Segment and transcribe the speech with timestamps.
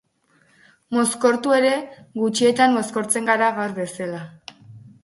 [0.97, 1.75] Mozkortu ere
[2.23, 4.27] gutxitan mozkortzen gara gaur bezala.